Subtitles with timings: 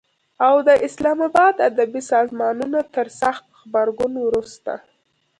[0.47, 4.73] او د اسلام آباد ادبي سازمانونو تر سخت غبرګون وروسته